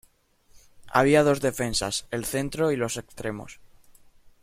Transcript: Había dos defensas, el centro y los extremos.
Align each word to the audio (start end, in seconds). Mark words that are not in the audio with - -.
Había 0.89 1.21
dos 1.23 1.41
defensas, 1.41 2.07
el 2.09 2.25
centro 2.25 2.71
y 2.71 2.75
los 2.75 2.97
extremos. 2.97 3.59